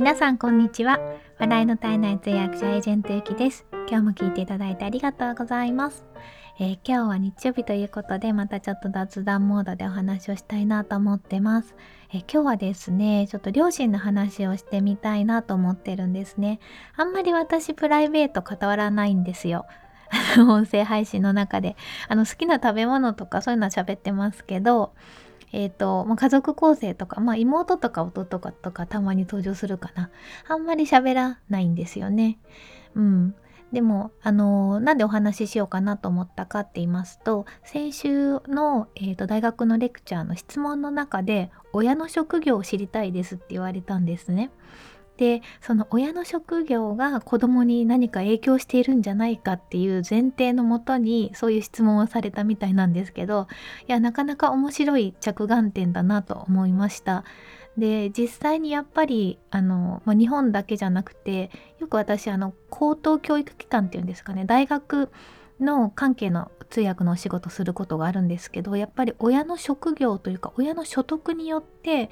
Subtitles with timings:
[0.00, 0.98] 皆さんこんにちは。
[1.38, 3.66] 笑いの絶えない通訳者エージェントゆきです。
[3.86, 6.06] 今日も聞いていただいてありがとうございます。
[6.58, 11.74] えー、今日は日曜日ということでまたちょっと雑談モードでお話をしたいなと思ってます、
[12.14, 16.60] えー、今日はですねちょっと両親の話をしてみたいなと思ってるんですね。
[16.96, 19.66] あんまり私プライベート関わらないんですよ。
[20.40, 21.76] 音声配信の中で。
[22.08, 24.94] あの好きな食べ物とかそういうのは喋ってますけど
[25.52, 30.10] えっ、ー、と、まあ、家族構成とか、まあ、妹とか弟とかとかたまに登場するかな。
[30.48, 32.38] あんまり喋らないんですよね。
[32.94, 33.34] うん。
[33.72, 44.50] でも、あのー、なんでお話ししようかなと思ったかって言いますと、先週の、えーと、大学のレクチャーの質問の中で、親の職業を知りたいですって言われたんですね。
[45.20, 53.46] でその親の職業が子供に何か影響しているんじゃないかっていう前提のもとにそういう質問をされたみたいなんですけど
[53.86, 57.24] いやなかなか面白い着眼点だなと思いました。
[57.76, 65.10] で実際にやっぱりあの、まあ、日本だけじゃなくてよく私あの高等教育機関っていうんですかね大学
[65.60, 72.10] の関係の通訳のお仕事することがあるんですけどやっぱり親の職業というか親の所得によって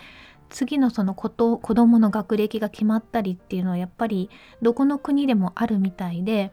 [0.51, 4.31] 次のそのこと子供の学歴が決まったりっていうのはやっぱり
[4.63, 6.53] どこの国でもあるみたいで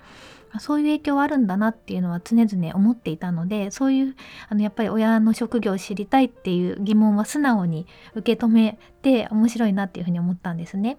[0.59, 4.15] そういう影響はあるんだなっていうのは常々思っていたのでそういう
[4.49, 10.97] あのやっぱり親の職業を知りたいっていう疑問は素直に受け止めて面白いなっていうふうに思ったんですね。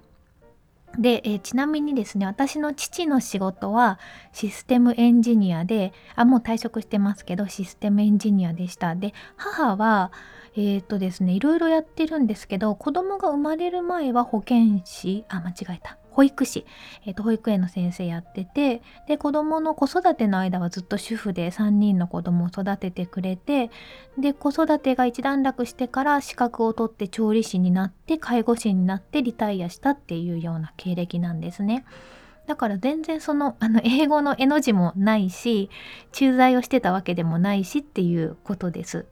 [0.98, 3.98] で、え、ちなみにですね私の父の仕事は
[4.32, 10.10] システムエンジニアであもう退職してますけどシステムエンジニアでしたで母は
[10.56, 16.64] えっ、ー、とですねいろいろやってるんですけど子供が生まれる前は保健師あ間違えた保育士、
[17.04, 23.70] えーと、保育園の先生やっててで子供の子育ての間はずっと主婦で3人の子供を育ててくれて
[24.18, 31.84] で子育てが一段落してから資格を取って調理師になって介護士になってリタイアしたっていうような経歴なんですね。
[32.46, 35.68] だから全然そのあの英語の絵の字もないし
[36.12, 39.06] 駐在をしてたわけでもないしっていうことです。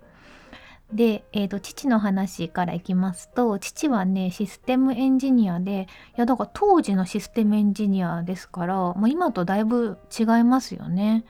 [0.95, 11.25] で、えーと、父の話からいきますと父はねシステムエンジニアでいやだから当時のシステムエンジニアですから、まあ、今とだいぶ違いますよね。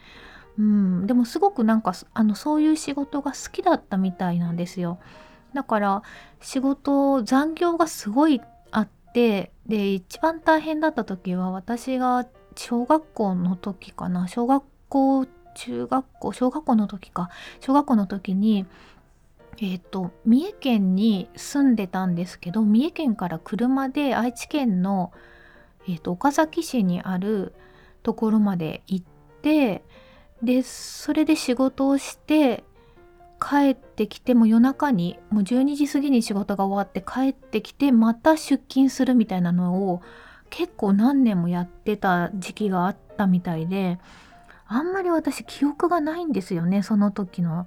[0.57, 4.99] うん、でもすごくなんかあのそういう仕事が好きだったみたいなんですよ。
[5.55, 6.03] だから
[6.41, 18.67] 仕事残業がすごいあってで一番大変だった時は私が小学校の時かな小学校中学校小学校の時か小学校の時に
[19.59, 25.12] えっ、ー、と三重県に住んでたんですけど三重県から車で愛知県の、
[25.88, 27.54] えーと、岡崎市にある
[28.03, 29.06] ところまで行っ
[29.42, 29.84] て
[30.42, 32.65] でそれで仕事をして
[33.41, 40.03] 帰ってきても夜中にもう12時過ぎに仕事が終わって帰ってきてまた出勤するみたいなのを
[40.50, 43.98] 結構何年もやってた時期があったみたいで
[44.66, 47.66] あんまり私記憶がないんですよねその時の。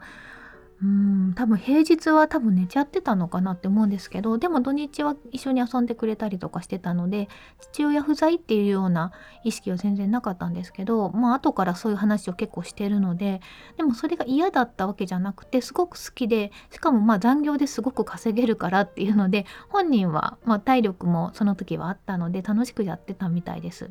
[0.80, 7.30] うん多分平日は多分寝ちゃってたのかなって思うんですけどでも土日は一緒に遊んでくれたりとかしてたので
[7.72, 9.12] 父親不在っていうような
[9.44, 13.42] 意識は全然なかったんですけどまあ後からそういう話を結構してるので
[13.76, 23.90] でもそれが嫌だったわけじゃなくてすごく好きでしかもまあ残業ですごく稼げるからっていうので本人はま体力もその時はあったので楽しくやってたみたいです。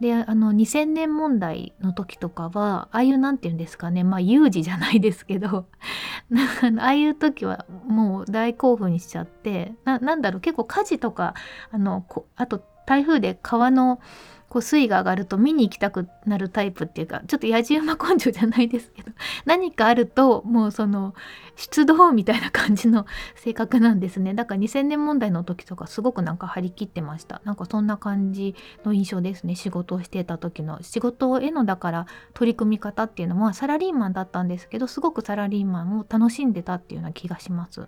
[0.00, 5.66] であの2000年問題の時とかはああいう何て言うんですかねまあ有事じゃないですけど
[6.78, 11.34] ああいう時はもう大興奮しちゃってなんだろう結構火事とか
[11.70, 12.04] あの
[12.36, 14.00] あと台風で川の
[14.48, 19.12] こう水位が上がると見に行きたくなるタイプっていうかちょっとやじ馬根性じゃないですけど
[19.44, 21.14] 何かあるともうその
[21.56, 23.04] 出動みたいな感じの
[23.34, 24.32] 性格なんですね。
[24.32, 27.42] だから2000年問題の時とかすごくなんか張り切ってました。
[27.44, 28.54] なんかそんな感じ
[28.84, 29.54] の印象ですね。
[29.54, 37.86] 仕事をしてた時の仕事へのだから取り組み方っていうのはサラリーマンだったんですけどすごくサラリーマンを楽しんでたっていうような気がします。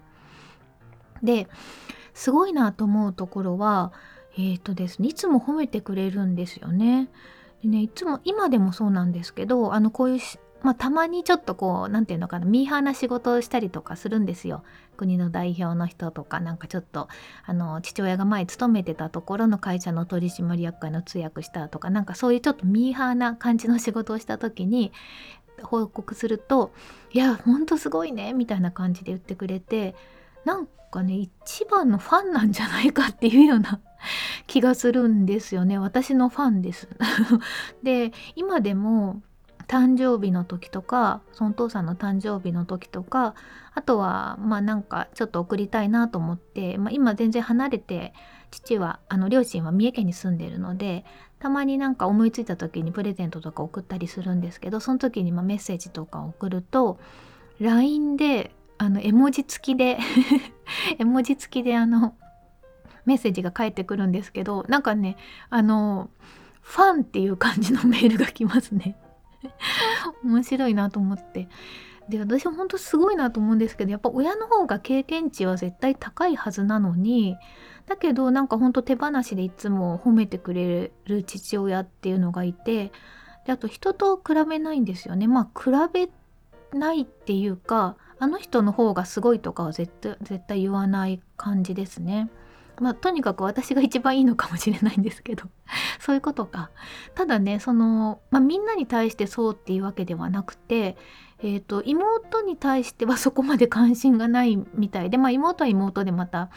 [1.23, 1.49] で
[2.13, 3.93] すごいなと思うところは
[4.41, 7.09] えっ、ー、とですねいつも褒めてくれるんですよね。
[7.63, 10.21] でねいつも今でもそうなんですけどあのこういう
[10.63, 14.63] まあ、たまにちょっとこう何て言うのかなミーハーな仕事をしたりとかするんですよ。
[14.97, 17.09] 国の代表の人とかなんかちょっと
[17.47, 24.93] あの父親が前勤めてたところの会社の取締役会の通訳したとかなんかそういうちょっとミーハーな感じの仕事をした時に
[25.63, 26.73] 報告すると
[27.13, 29.95] 「いやほんとすごいね」みたいな感じで言ってくれて
[30.45, 33.81] なんかね一番のファンなんじゃないかっていうような
[34.47, 35.79] 気がするんですよね。
[35.79, 36.89] 私のファンです。
[37.83, 39.23] で今でも
[39.67, 43.35] 誕生日の時とかそのお父さんの誕生日の時とか
[43.73, 48.13] あとはまあなんかちょっと送りたいなと思って、まあ、今全然離れて
[48.51, 51.05] 父はあの両親は三重県に住んでるので
[51.39, 56.99] たまになんか思いついた時にプレゼントとか送ったりするんですけどその時にまメッセージとか送ると
[57.61, 59.99] LINE であの絵文字付きで
[60.99, 62.15] 絵文字付きであの
[63.05, 65.17] メッセージが返ってくるんですけどなんかね
[65.49, 66.11] あの
[66.61, 68.97] ファンっていう感じのメールが来ますね。
[70.23, 71.49] 面白いなと思って。
[72.09, 77.37] で私ほんとすごいなと思うんですけどやっぱ親の方が経験値は絶対高いはずなのに
[77.87, 82.91] だけどなんかほんと手放しでいつも褒めてくれる父親っていうのがいて
[83.47, 85.29] であと人と比べないんですよね。
[85.29, 86.09] まあ比べ
[86.77, 92.31] ないっていうかあの人の方がすごいとかは絶対絶対言わない感じですね。
[92.79, 95.45] まあ、とにかく私が一番いいのかもしれないんですけど。
[96.01, 96.71] そういうことか。
[97.15, 100.97] ただねその、まあ、みんなに対してそうっていうわけではなくて、
[101.39, 106.51] えーと、妹に対しては そこまで関心がないみたいで、まあ、妹は妹でまた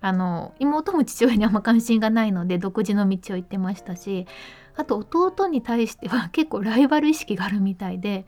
[0.00, 4.28] あの妹も父親にあんま関心がないので独自の道を行ってましたし
[4.76, 8.24] あと弟に対しては結構ライバル意識があるみたいで、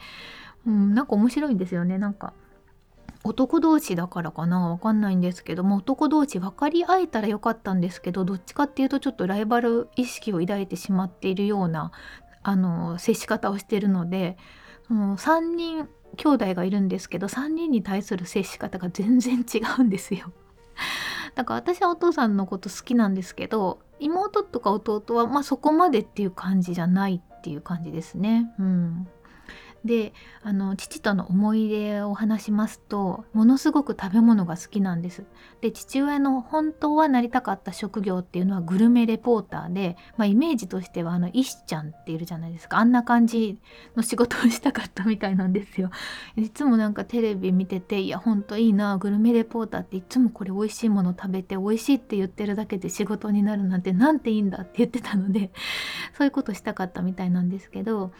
[0.66, 1.96] うん、なんか面白いんですよね。
[1.96, 2.32] なんか
[3.22, 4.70] 男同士だからかな？
[4.70, 11.92] わかんないんですけども男同士分かり合えたらよかったんですけどどっちかっていうとちょっとライバル意識を抱いてしまっているような
[12.42, 14.38] あの接し方をしているので、
[14.90, 20.32] うん、3人兄弟がいるんですけど3人に対する接し方が全然違うんですよ。
[21.34, 28.52] だから私はお父さんのこと好きなんですけど妹とか弟はまあそこまでっていう感じじゃないっていう感じですね。
[28.58, 29.08] うん
[29.84, 30.12] で
[30.42, 35.24] あの父との思い出を話しますとものすごく食べ物が好きなんです。
[35.60, 42.78] で父親の本当はなりたかった職業っていうのはグルメレポーターで、まあ、イメージとしてはあの石ちゃんっているじゃないですか。
[42.78, 43.58] あんな感じ
[43.96, 45.90] の仕事をしたかったみたいなんですよ。
[46.36, 55.50] いつもなんかテレビ見てていやほんといいなグルメレポーターっていつもこれ美味しいもの食べて美味しいって言ってるだけで仕事になるなんてなんていいんだって言ってたので
[56.16, 58.12] そういうことしたかったみたいなんですけど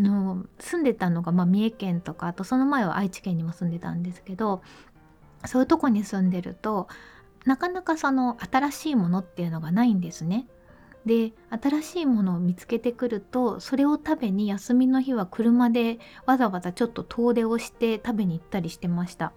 [0.00, 4.62] の住んでたのが、まあ、三重県とかあとその前は愛知県にも住んでたんですけど
[5.46, 6.88] そういうとこに住んでると
[7.46, 10.46] なかなかその新しいものっていうのがないんですね。
[11.06, 19.32] で新しいものを見つけてくるとそれを食べに休みの日は車でわざわざちょっと遠出をして食べに行ったりしてました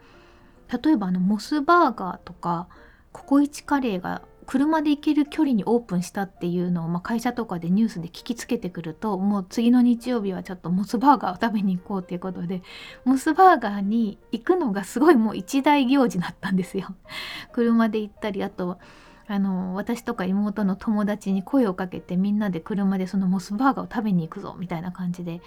[0.84, 2.68] 例えばあのモスバーガーとか
[3.13, 12.62] ココイチカレーが車で行ける距離にオープンしたっていうのを、まあ、会社とかでニュースで聞きつけてくるともう次の日曜日はちょっとモスバーガーを食べに行こうっていうことで
[13.06, 16.94] モスバーガーに行くのがすごいもう一大行事だったんですよ。
[17.53, 18.77] 車で行ったりあと
[19.25, 25.39] あの私とか妹の友達に声をかけてみんなで車でそのモスバーガーを食べに行くぞみたいな感じで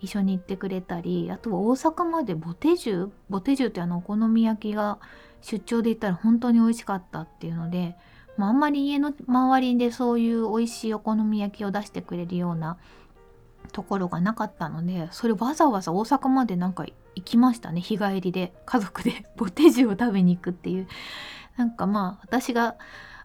[0.00, 4.98] 一緒に行ってくれたりあとは大阪までボテジュボテジュってあのお好み焼きが
[5.40, 7.96] 出張で行ったら本当に美味しかったっていうので
[8.36, 12.78] まあ、あんまり家の周りでそういう美味しいお好み焼きを出してくれるような
[13.72, 16.84] ところがなかったのでそれわざわざ大阪までなんか
[17.14, 17.80] 行きましたね。
[17.80, 18.52] 日帰りで。
[18.64, 19.26] 家族で。
[19.36, 20.88] ボテジュを食べに行くっていう。
[21.56, 22.76] なんかまあ私が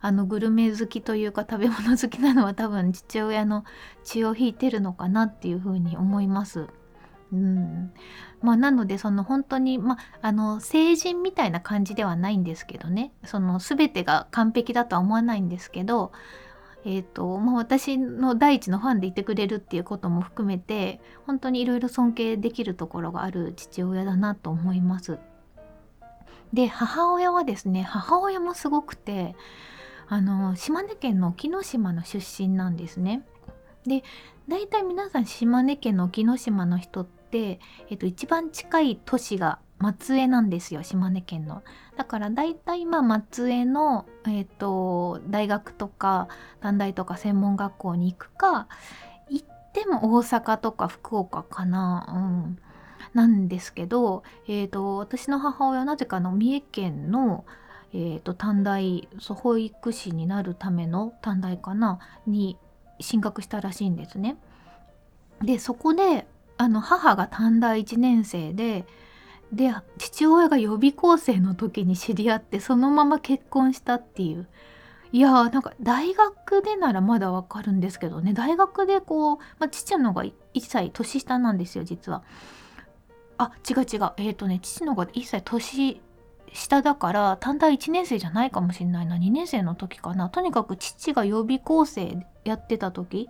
[0.01, 3.63] あのグルメ好きというか食べ物好きなのは多分父親の
[4.03, 6.67] 血を引いてるのかなっていうふうに思います。
[7.31, 7.91] うん
[8.41, 16.11] まあ、なのでその本当に、まあ、あの成人みたいな感じではないんですけどねその全てが完璧だとは思わないんですけど、
[16.85, 25.19] えーとまあ、私の第一のファンでいてくれるっていうことも含めて本当にいろいろ尊敬できるところがある父親だなと思います。
[26.53, 29.35] で母親はですね母親もすごくて
[30.07, 33.25] あの島根県の沖ノ島の出身なんですね。
[33.85, 34.03] で
[34.47, 37.59] 大体皆さん島根県の沖ノ島の人って、え
[37.95, 41.63] っと、一番近い都市が松江なんですよ島根県の。
[41.97, 46.27] だから大体まあ松江の、えっと、大学とか
[46.61, 48.67] 短大とか専門学校に行くか
[49.29, 52.07] 行っても大阪とか福岡かな。
[52.09, 52.57] うん
[53.13, 57.45] なんですけど、えーと、私の母親なぜかの三重県の、
[57.93, 62.57] えーと短大保育士になるための短大かなに
[62.99, 64.37] 進学したらしいんですね。
[65.41, 66.27] でそこで
[66.57, 68.85] あの母が短大1年生で
[69.53, 74.47] で父親が予備校生の時に知り合ってそのまま結婚したっていう。
[75.13, 78.33] いやーなんか大学でならまだわかるんですけどね。
[78.33, 82.23] 大学でこう、まあ、父の方が1歳年下なんですよ実は。
[83.37, 84.11] あ違う違う。
[84.17, 86.01] えっ、ー、とね父の方が1歳年
[86.51, 89.15] 下だから短大1年生じゃないかもしんないな。
[89.15, 90.29] 2年生の時かな。
[90.29, 93.29] とにかく父が予備校生やってた時。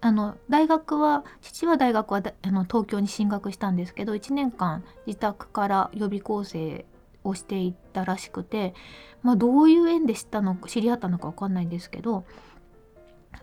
[0.00, 6.86] あの大学は父は大学はあの東京に進学したんですけど1年間自宅から予備校生
[7.24, 8.74] をしていったらしくて、
[9.22, 12.24] まあ、どういう縁で知ったのか知り合ったのか分かんないんですけど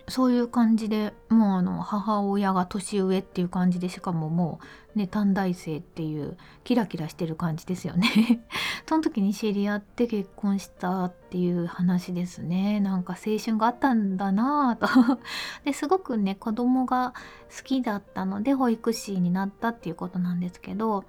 [0.08, 4.60] そういう感じでもうあの母親が年上っていう感じでしかもも
[4.96, 8.46] うね短大生っていうキラキラしてる感じですよね。
[8.88, 12.80] その時に知り合って結婚したっていう話ですね。
[12.80, 15.20] なんか青春があったんだなぁと。
[15.66, 17.14] ですごくね子供が
[17.56, 21.04] 好きだったので保育士になったっていうことなんですけど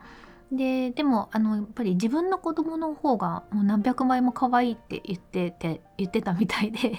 [0.52, 6.92] ででもあのやっぱり自分の子供の方がもう何百倍も可愛いって言ってて言ってたみたいで。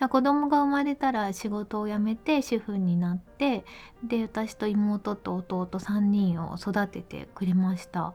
[0.10, 3.64] 子供が生まれたら仕事を辞めて主婦になって
[4.02, 8.14] で私と妹と弟3人を育ててくれました。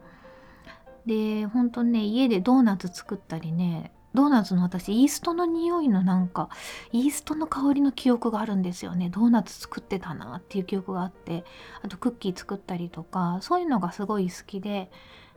[1.05, 6.49] で本当ね家でドーナツ作ったりねドーナツの私イーストの匂いのなんか
[6.91, 9.11] イーストの香りの記憶があるんですよね。
[9.11, 11.45] ドーナツ作ってたなっていう記憶があって
[11.83, 14.89] あとクッキー作ったりとかそういうのがすごい好きで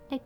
[0.09, 0.23] で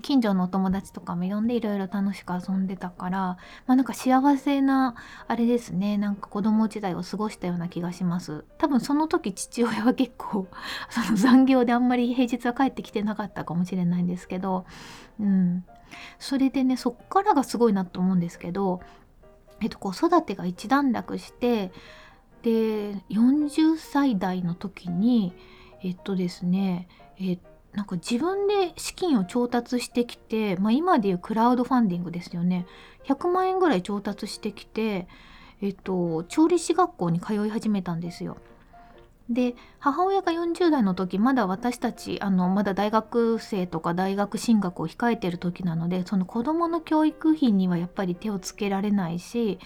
[0.00, 3.18] 近所のお友達とかも呼んでいろいろ楽しく遊んでたから
[3.66, 4.94] まあなんか幸せな
[5.28, 5.98] あれですね。
[5.98, 8.46] なんか子供時代を過ごしたような気がします。
[8.56, 10.48] 多分その時父親は結構
[10.88, 14.64] その残業であんまり平日は帰ってきてなかったかもしれないんですけど
[15.20, 15.66] うん。
[16.18, 18.80] それでねそっからがすごいなと思うんですけど、
[19.60, 21.72] えっと、子育てが一段落して
[22.42, 25.32] で40歳代の時に
[25.82, 27.38] えっとですねえ
[27.72, 32.66] なんか自分で資金を調達してきて、まあ、今でいうクラウドファンディングですよね
[33.06, 35.06] 100万円ぐらい調達してきて、
[35.62, 38.36] えっと、調理師学校に通い始めたんですよ。
[39.30, 49.60] で母親が40代の時まだ私たちあのまだ大学生とか大学進学を控えてる時なのでその子どもの教育費にはやっぱり手をつけられないし、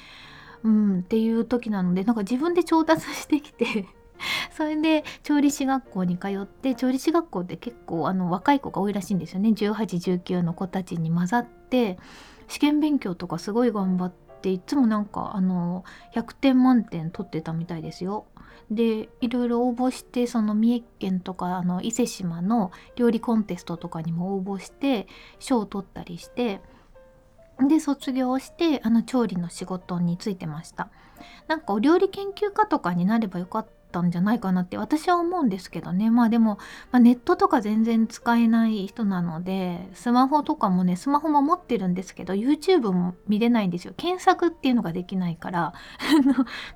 [0.64, 3.86] うん、っていう時なのでなんか自分で調達してきて
[4.54, 11.98] それで調理師学校に通って調理師学校って結構あの若い子が多いらしいんですよね1819の子たちに混ざって
[12.48, 18.26] 試験勉強とかすごい頑張っていつもなんかあの100点満点取ってたみたいですよ。
[18.70, 25.06] でいろいろ応募してその三重県とかあの伊勢志摩の料理コンテストとかにも応募して
[25.38, 26.60] 賞を取ったりして
[27.68, 30.90] で卒業してあの調理の仕事に就いてました。
[31.46, 36.10] なんかお料理研究家とかになればよかったんじゃないかなって私は思うんですけどね。
[36.10, 36.58] まあでも、
[36.90, 43.94] まあ、ネットとか全然使えない人なのでスマホとかもねスマホも持ってるんですけど YouTube も見れないんですよ。
[43.96, 45.74] 検索っていうのができないから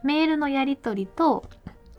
[0.05, 1.49] メールのやり取りと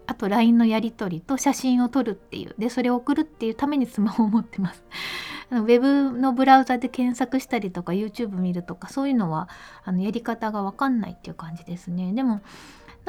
[0.10, 4.84] あと LINE のやり取りと写真を撮るっていうでそれを送るっていうためにスマホを持ってます。
[5.52, 9.50] ウェブのブラウザで検索したりとか YouTube 見るとかそういうのは
[9.84, 12.12] あのやり方がわかんないっていう感じですね。
[12.14, 12.42] でも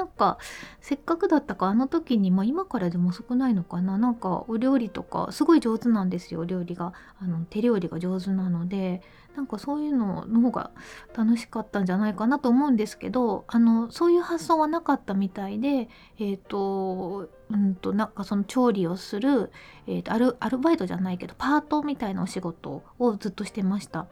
[0.01, 0.39] なんか
[0.81, 3.99] せっかくだったかあの時に、ま、今からでも遅くないのかな。
[3.99, 6.95] なんかお料理とかすごい上手なんですよ料理が。
[7.21, 9.03] あの手料理が上手なので。
[9.37, 10.73] なんかそういうのの方が
[11.17, 15.89] 楽しかったんじゃないかなと思うんですけどあのそういう発想はなかったみたいで
[16.19, 19.53] えっ、ー、とうんとなんかその調理をする、
[19.87, 24.09] えーと、アルアルバイトじゃないけどパートみたいなお仕事をずっとしてました。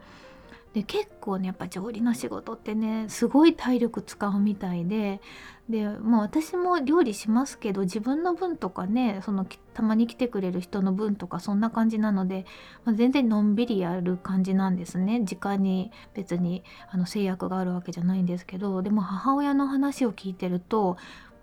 [0.75, 5.21] で結構ねやっぱ調理の仕事ってねすごい体力使うみたいで
[5.69, 12.45] でまあ私も料理しますけど自分の分とかねそのたまに来てくれる人の分とかそんな感じなので、
[12.85, 15.23] まあ、全然のんびりやる感じなんですね。
[15.25, 20.97] 時間に別にあの制約があるわけじゃないんですけどでも母親の話を聞いてると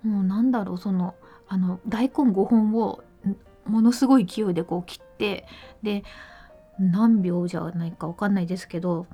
[0.03, 1.15] もうなんだろうその
[1.47, 3.03] あの大根5本を
[3.65, 5.45] ものすごい勢いでこう切って
[5.83, 6.03] で
[6.79, 9.07] 何秒じゃないか分かんないですけど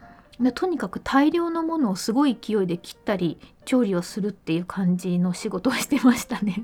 [0.55, 6.63] とにかく大量のものをすごい勢いで切ったり調理をするっていう感じの仕事をしてましたね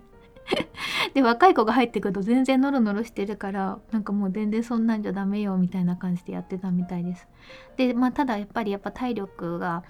[1.13, 7.27] で若い子が入ってくると全然ノロノロしてるからなんかもう全然そんなんじゃダメよみたいな感じでやってたみたいです。
[7.75, 9.83] でまあただやっぱりやっぱ体力が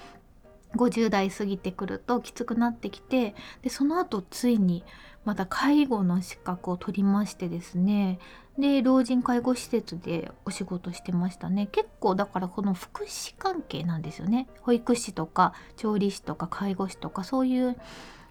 [0.76, 4.84] 50代過ぎてくるときつくなってきてでその後ついに
[5.28, 8.18] また介護の資格を取りましてですね。
[8.58, 11.68] で老人介護施設でお仕事してましたね。
[11.68, 14.48] 結構だからこの福祉関係なんですよね。
[14.62, 17.76] 保育士とか調理師とか介護士とかそういう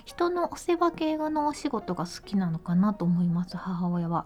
[0.07, 4.25] 人のお世話系のお仕事が好きなのかなと思います母親は。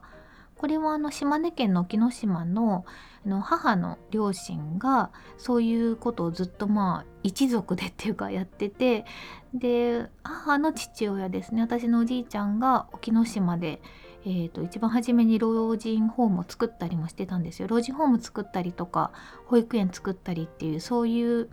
[0.61, 2.85] これはあの島根県の沖ノ島の
[3.25, 9.07] の母の両親がそういうことをずっとまあ一族でっていうかやってて
[9.55, 11.63] で母の父親ですね。
[11.63, 13.81] 私のおじいちゃんが沖ノ島で
[14.27, 17.69] えーと、一番初めに老人ホームを作ったりもしてたんですよ。
[17.69, 19.13] 老人ホーム作ったりとか
[19.47, 21.49] 保育園作ったりっていうそういう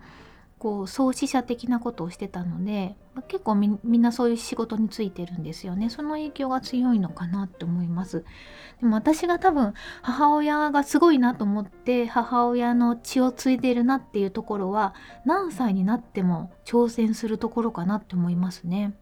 [0.59, 5.89] こう創始者的なことをしてたので結構みんなそういう仕事についてるんですよね。
[5.89, 8.25] その影響が強いのかなって思います。
[8.79, 14.93] でも私が多分母親がすごいなと思って母親の血を継いでるなっていうところは
[15.25, 18.93] 何歳になっても挑戦するところかなって思いますね。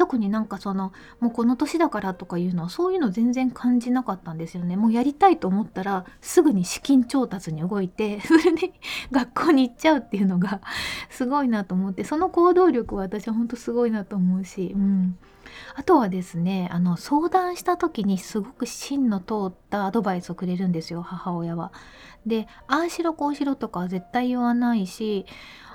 [0.00, 8.72] 特になんかそのもうこの年だからとかいうのはそういうの全然感じなかったんですよねもうやりたいと思ったらすぐに資金調達に動いて それで
[9.12, 10.62] 学校に行っちゃうっていうのが
[11.10, 15.18] すごいなと思ってその行動力は私は本当すごいなと思うし、うん、
[15.74, 21.72] あとはですねあの相談した時にすごく芯の通ったアドバイスをくれるんですよ母親は。
[22.24, 25.26] でああしろこうしろとかは絶対言わないし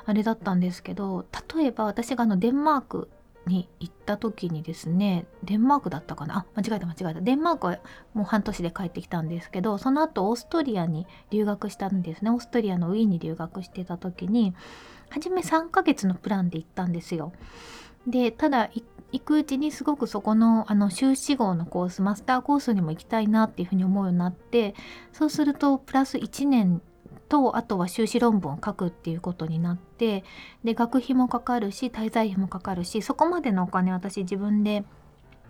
[0.06, 3.10] あれだったんですけど例えば私があのデンマーク
[3.48, 6.40] に行った時にですねデンマークだったかな？
[6.40, 7.22] あ間違えた間違えた。
[7.22, 7.80] デンマークは
[8.14, 12.32] もう半年で帰ってきたんですけどその後オーストリアに留学したんですね。
[12.32, 14.54] オーストリアのウィーンに留学してた時に
[15.10, 17.32] 初め3ヶ月のプランで行ったんですよ。
[18.08, 18.70] でただ
[19.12, 24.76] 行くうちにすごくそこのあの修士号のコースマスターコースにも行きたいなっていうふうに思うようになって
[25.14, 26.82] そうするとプラス1年
[27.28, 30.24] とあとは修士論文を書くっていうことになって
[30.64, 34.84] で学費もかかるし滞在費もかかるしそこまでのお金私自分で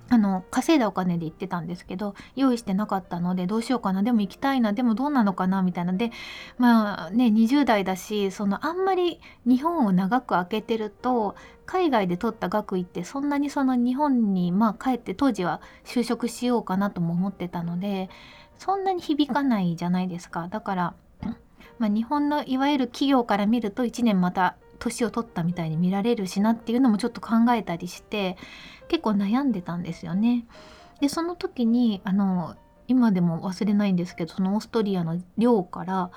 [0.07, 5.93] あの稼いだお金で行ってたんですけど用意してなかったのでどうしようかなでも行きたいなでもどうなのかなみたいな。
[5.93, 6.11] で
[6.57, 18.09] まあね20代だしそのあんまり日本を長く空けてると海外で取った学位ってそんなにその日本にまあ帰って当時は就職しようかなとも思ってたので
[18.59, 20.47] そんなに響かないじゃないですか。
[20.49, 20.93] だから
[21.79, 28.37] まあ、日本のいわゆる企業から見ると1年また年を取ったみたいに見られるしなっていうのもちょっと考えたりして
[28.87, 30.45] 結構悩んでたんですよね。
[30.99, 32.55] でその時にあの
[32.87, 36.11] 今でも忘れないんですけどそのオーストリアの寮から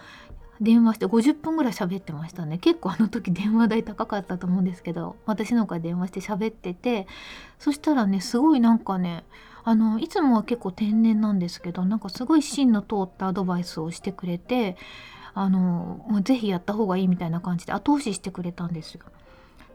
[0.60, 7.06] 電話して50分ぐらい喋ってましたね結構あの時電話代高かったと思うんですけど私の方から電話して喋ってて
[7.58, 9.24] そしたらねすごいなんかね
[9.64, 14.76] あのいつもは結構天然なんですけどなんかすごい芯の通ったアドバイスをしてくれて
[15.34, 19.02] あのもうぜひやった方がいいみたいな感じで後押ししてくれたんですよ。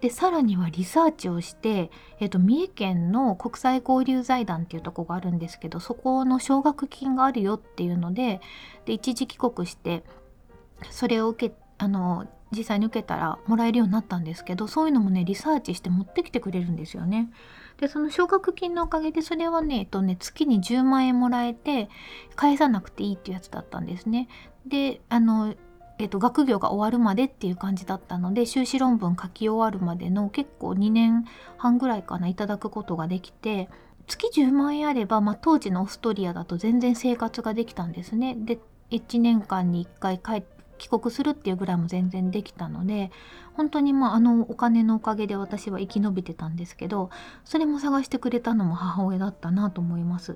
[0.02, 8.42] でさらにはリサーチをして、えーと、三重県の国際交流財団っていうとこがあるんですけどそこの奨学金があるよっていうので
[8.84, 10.04] で一時帰国して
[10.90, 17.32] それを受けあの実際に受けたらもらえるようになったんですけどそういうのもねリサーチして持ってきてくれるんですよね。
[17.78, 21.90] でその奨学金のおかげでそれはね,、えっとね月に10万円もらえて
[22.36, 24.28] 返さなくていいっていうやつだったんですね。
[24.66, 25.56] であの
[26.00, 31.24] えっと、学業が終わるまでっていう感じだったので修士論文書き終わるまでの結構2年
[31.58, 33.70] 半ぐらいかないただくことができて
[34.08, 38.36] 月10万円あれば、まあ、当時のオーストリアだと全然生活ができたんですね。
[38.36, 38.60] で
[38.92, 40.44] 1年間に1回帰
[40.78, 43.12] 帰国するっていうぐらいも全然できたので
[43.54, 47.10] 本当にまああのお金のおかげで私は生き延びてたんですけど
[47.46, 50.36] それも探してくれたのも母親だったなと思います。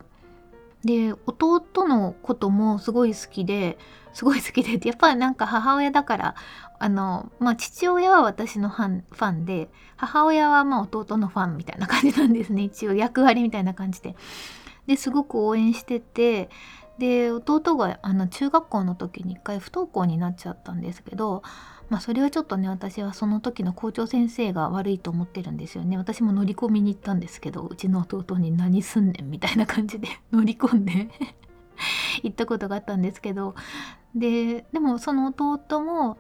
[0.83, 3.77] で弟のこともすごい好きで
[4.13, 6.35] すごい好きで やっぱりなんか母親だから
[6.79, 14.15] あの、まあ、父親は私のファンファンで母親はまあ弟のファンみたいな感じなんですね 一応役割みたいな感じで。
[14.85, 16.49] ですごく応援してて
[16.97, 21.43] で弟があの中学校の時に一回不登校になっちゃったんですけど
[21.89, 25.97] まあそれはちょっとね私はその時の校長先生が悪いと思ってるんですよね。
[25.97, 31.09] 私も乗り込みに行ったんですけどうちの弟に何すんねんみたいな感じで 乗り込んで
[32.23, 33.55] 行ったことがあったんですけど。
[34.15, 36.17] ででもその弟も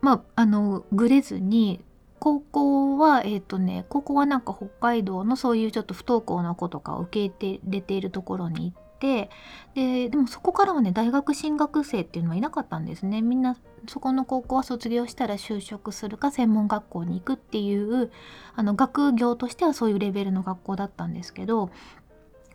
[0.00, 1.84] まああのぐれずに
[2.18, 9.28] 高校はえっ、ー、とね高校はなんか北海道のそういうちょっと不登校の子とかを受け入れているところに行ってで
[9.74, 13.20] でもそこからはね大学進学生っていうのはいなかったんですね。
[13.20, 13.56] みんな
[13.88, 18.10] そこの高校は卒業したら就職するか専門学校に行くっていう
[18.54, 21.70] あの学業としてはそういうレベルの学校だったんですけど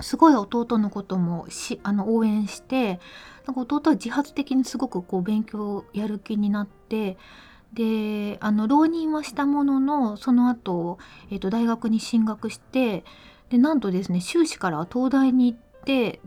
[0.01, 2.99] すごい弟のこともしあの応援して
[3.45, 7.17] なんか弟は自発的にすごくこう勉強やる気になって
[7.73, 10.97] であの浪人はしたもののその後、
[11.29, 13.05] えーと大学に進学して
[13.49, 16.19] でなんとですね修士からは東大に行ってで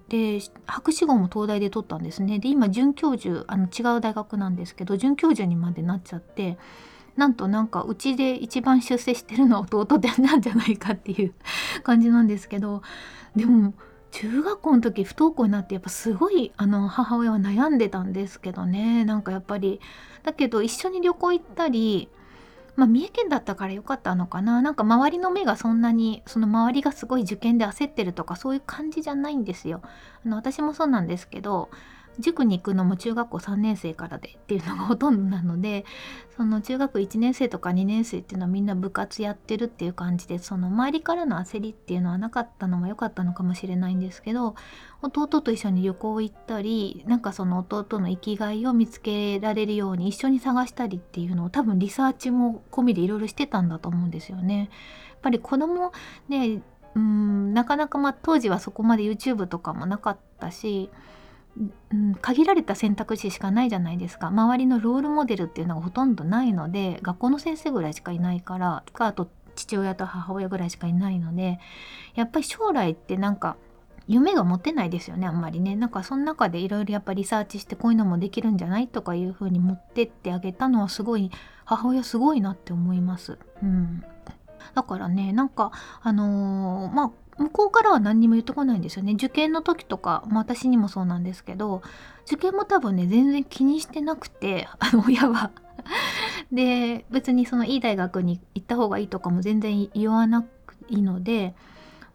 [0.66, 2.38] 博士号も東大で取ったんですね。
[2.38, 6.58] で今准教授あの違う大学なんですけど准教授にまでなっちゃって
[7.16, 11.34] なんとなんかうちで一番出世してるのは弟でなんじゃないかっていう
[11.84, 12.82] 感じなんですけど
[13.36, 13.74] でも
[14.10, 19.04] 中学校の時不登校になってやっぱすごいあの母親は悩んでたんですけどね。
[19.04, 19.80] なんかやっぱり
[20.22, 22.08] だけど一緒に旅行行ったり
[22.76, 29.80] まあ、三重県だったから良かったのかななんか周りの目がそんなにその周りがすごい受験で焦ってるとかそういう感じじゃないんですよ。
[29.84, 31.70] あの私もそうなんですけど
[32.18, 35.84] 塾に行くのも中学校3年生からでっていうのがほとんどなので
[36.36, 44.54] その中学1年生とか2年生っていうのはみんな部活やってるっていう感じでその周りからの焦りっていうのはなかったのも良かったのかもしれないんですけど
[45.02, 54.70] 弟と一緒に旅行行ったりなんかその弟の生きがいを見つけられるように一緒に探したりっていうのを多分リサーチも込みでいろいろしてたんだと思うんですよね。
[55.10, 55.92] やっぱり子供
[56.28, 56.62] ね
[56.94, 60.90] うんなかなかまあ当時はそこまで YouTube とかもなかったし
[61.92, 64.28] うん、限られた選択肢しかないじゃないですか。
[64.28, 71.60] 周りのロールモデルっていうのがほとんどないので学校の先生ぐらいしかいないからかあと父親と母親ぐらいしかいないので
[72.16, 73.56] やっぱり将来ってなんか
[74.06, 75.76] 夢が持てないですよねあんまりね。
[75.76, 81.30] なんかその中でいろいろやっぱリサーチしてこういうのもできるんじゃないとかいう風に持ってってあげたのはすごい
[81.64, 83.38] 母親すごいなって思います。
[83.62, 84.04] うん、
[84.74, 89.12] だからねなんかあのー、まあ向こうからは何にも言ってこないんですよね。
[89.14, 91.82] 受験の時とか、まあ、私にもそうなんですけど
[92.26, 95.50] 受験も多分ね全然気にしてなくてあの 親は。
[96.52, 100.44] で別にそのいい大学に行った方がいいとかも全然言わない
[100.88, 101.54] いので、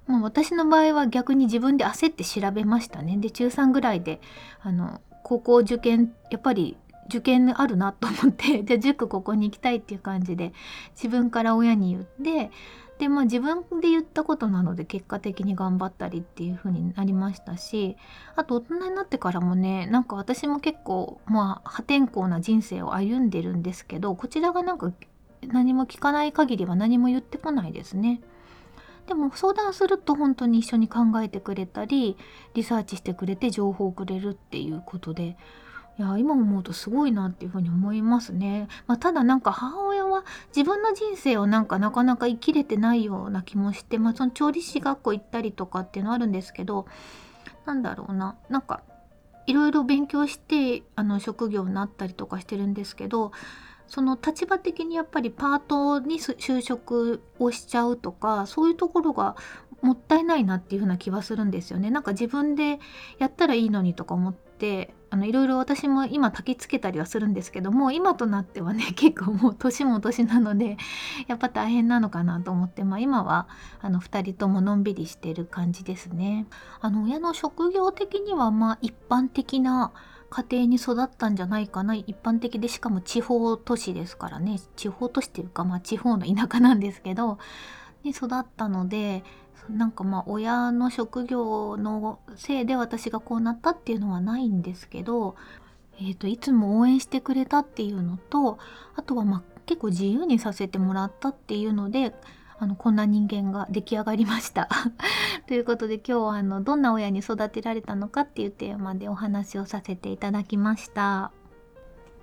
[0.07, 3.17] まあ、私の場合は逆に自分で焦って調べましたね。
[3.17, 4.21] で中3ぐらいで
[4.61, 6.77] あの高校受験やっぱり
[7.07, 10.53] 受験あるなと思ってじゃあ塾ここに行きたいっていう感じで
[10.95, 12.51] 自分から親に言って
[12.99, 17.95] でまあ自分で言ったことなので結果的に頑張ったりっていう風になりましたし
[18.35, 24.91] あと大人になってからもねなんか私も結構まあ破天荒な人生を歩んでるんですけどこちらがなんか
[25.47, 28.21] 何も聞かない限りは何も言ってこないですね。
[29.07, 32.15] でも相談すると本当に一緒に考えてくれたり
[32.53, 35.35] リサーチしてくれて情報をくれるっていうことで
[35.99, 38.69] いや今思うとすごいなっていうふうに思いますね。
[38.87, 40.23] まあ、ただなんか母親は
[40.55, 46.85] 自分の人生をなんかなかなか生きれてないような気もして、まあ、その調理師学校行ったりとかっていうのあるんですけど
[47.65, 48.81] なんだろうななんか
[49.45, 53.33] いろいろ勉強してあの職業になったりとかしてるんですけど
[53.87, 59.35] その立場的にやっぱりパートに就職をしちゃうとかそういうところが
[59.81, 61.89] もったいないなっていう風な気はするんですよね。
[61.89, 62.79] なんか自分で
[63.17, 70.77] やったらいいのにとか思ってあのいろいろ私も今焚きつけたりはするんですけども今となってはね 結構もう年も年なので
[71.27, 73.47] やっぱ大変なのかなと思って、まあ、今は
[73.81, 76.47] あの2人とものんびりしてる感じですね。
[76.81, 79.91] あの親の職業的にはまあ一般的な
[80.29, 87.39] 家庭に育ったんじゃないかな一般的でしかも地方都市ですからね地方都市っていうかまあ地方の田舎なんですけど
[88.03, 89.23] に育ったので
[89.69, 95.35] なんかまあ親の職業のせいで私がこうなったっていうのはないんですけど、
[95.99, 98.57] えーと、いつも応援してくれたっていうのと
[98.95, 102.13] あとはまあ結構自由にさせてもらったっていうので
[102.57, 104.67] あのこんな人間が出来上がりました。
[105.47, 111.31] ということで今日はあのどんな親に育てられたのかっていうテーマでお話をさせていただきました。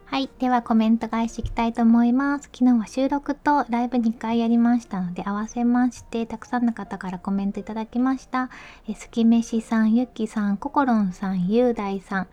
[0.09, 0.31] はい。
[0.39, 2.45] ではコメント返していきたいと思います。
[2.45, 8.49] 昨日は収録とライブ2回やりましたので、合わせまして、たくさんの方からコメントいただきました。
[8.89, 12.29] えすきめしさん、ゆきさん、こころんさん、ゆうだいさん、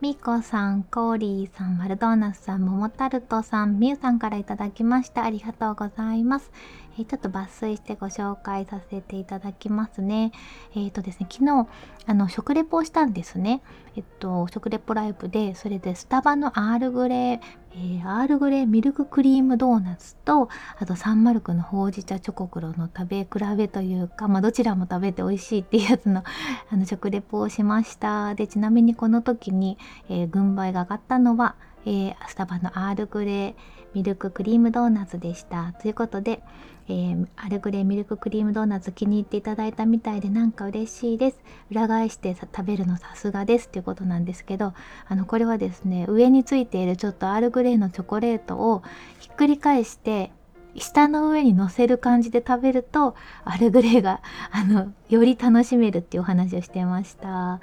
[0.00, 5.24] みこさん、コーリーさん、マルドーナスさん、ももたるとさん、みゆさんからいただきました。
[5.24, 6.50] ありがとうございます。
[6.98, 10.32] え、ちょっと抜粋してご紹介させていただきますね。
[10.74, 11.68] えっ、ー、とですね、昨日、
[12.06, 13.62] あの、食レポをしたんですね。
[13.96, 17.40] えっと、食レポライブで、それでスタバのアールグレー、
[17.72, 26.24] えー、アールグレーミルククリームドーナツと、あとサンマルクのほうじ茶チョコクロの食べ比べというか、まあ、どちらも食べて美味しいっていうやつの
[26.70, 28.34] あの食レポをしました。
[28.34, 31.54] で、ちなみにこの時に、えー、軍配が上がったのは、
[31.88, 33.54] えー、スタバのアールグレー
[33.94, 35.72] ミルククリームドーナツでした。
[35.80, 36.42] ということで、
[36.86, 41.40] えー、アルグレーミルククリームドーナツ気に入っていただいたみたいでなんか嬉しいです。
[41.70, 44.74] 裏返して食べるのさすがですっていうことなんですけど、
[45.06, 48.82] あの、これはですね、上についているちょっとアールグレーのチョコレートを
[49.18, 50.30] ひっくり返して
[50.76, 54.20] 下の上に乗せる感じで食べるとアルグレーが
[54.50, 57.60] あのより楽しめるっていうお話をしてました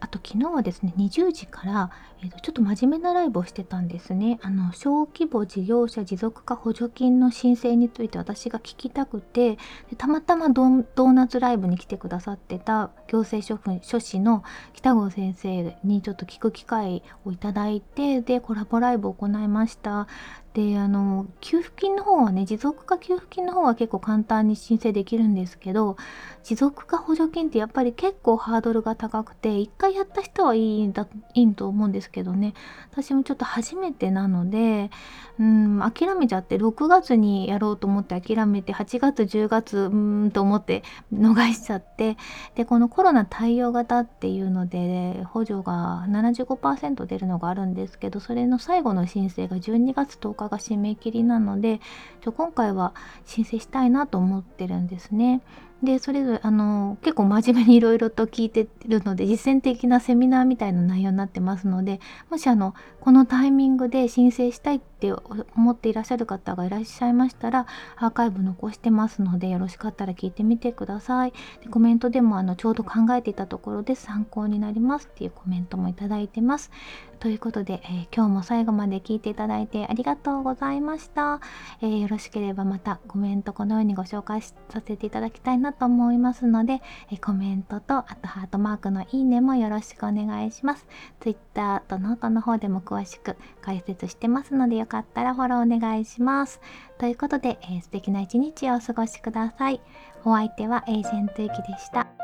[0.00, 4.38] あと昨日はですね20時から、えーと、ちょっと真面目なライブをしてたんですね。
[4.42, 9.58] あの小規模事業者持続化補助金の申請について私が聞きたくて
[9.96, 20.08] たまたまドーナツライブに来てくださってた行政書書士の北郷先生にちょっと聞く機会をいただいてでコラボライブを行いました。
[20.54, 25.96] であの給付金の方はね持続化給付金の方は結構簡単に申請できるんですけど
[26.42, 32.54] 持続化補助金ってやっぱり結構ハードルが高くて一回やった人はいいんだいいと思うんですけどね
[32.92, 34.90] 私もちょっと初めてなので
[35.38, 42.16] うん諦めちゃって6月にやろうと思って諦めて8月10月うんと思って逃しちゃって
[42.54, 51.80] でこのコロナ対応型っていうので補助が75%出るのがあるんですけどそれの最後の申請が12月10日が締め切りなので
[52.20, 52.94] ちょ今回は
[53.26, 55.40] 申請したいなと思ってるんですね。
[55.82, 71.32] でそれぞれあの結構真面目にいろいろと聞いてるので実践的なセミナーみたいな内容になってますのでもしあのこのタイミングで申請したいって思っていらっしゃる方がいらっしゃいましたらアーカイブ残してますのでよろしかったら聞いてみてください。
[71.62, 76.72] でコメントでもあのちょうど考えていたところで参考になりますっていうコメントもいただいてます。
[77.20, 81.40] ということで、えー、今日も最後まで聞いていただいてありがとうございました、
[81.82, 84.54] えー、よろしければまたコメントこのようにご紹介さ
[84.86, 90.86] せていただきたいなと思いますので、えー、コメントとあとハートマークのいいねもよろしくお願いします。
[91.20, 96.60] Twitter とノートの方でも詳しく解説してますのでよかったらフォローお願いします。
[96.98, 99.80] ということで、えー、素敵な一日をお過ごしください。
[100.24, 102.17] お相手はエージェントゆきでした。